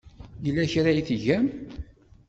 Yella 0.45 0.63
kra 0.71 0.89
ay 0.91 1.01
tgam? 1.09 1.47